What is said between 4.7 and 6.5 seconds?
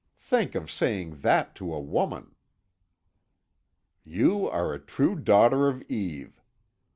a true daughter of Eve.